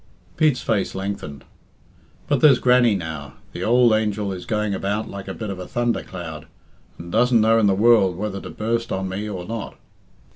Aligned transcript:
Pete's 0.35 0.63
face 0.63 0.95
lengthened. 0.95 1.45
"But 2.25 2.41
there's 2.41 2.57
Grannie, 2.57 2.95
now. 2.95 3.35
The 3.53 3.61
ould 3.63 3.91
angel 3.93 4.31
is 4.33 4.47
going 4.47 4.73
about 4.73 5.07
like 5.07 5.27
a 5.27 5.33
bit 5.35 5.51
of 5.51 5.59
a 5.59 5.67
thunder 5.67 6.01
cloud, 6.01 6.47
and 6.97 7.11
doesn't 7.11 7.39
know 7.39 7.59
in 7.59 7.67
the 7.67 7.75
world 7.75 8.17
whether 8.17 8.41
to 8.41 8.49
burst 8.49 8.91
on 8.91 9.07
me 9.07 9.29
or 9.29 9.45
not. 9.45 9.75